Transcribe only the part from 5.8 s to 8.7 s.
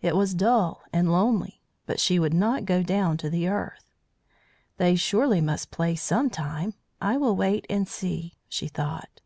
some time. I will wait and see," she